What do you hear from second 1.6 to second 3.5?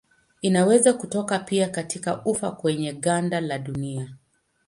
katika ufa kwenye ganda